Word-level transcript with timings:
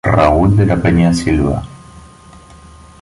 Raúl 0.03 0.57
de 0.57 0.65
la 0.65 0.77
Peña 0.81 1.13
Silva. 1.13 1.63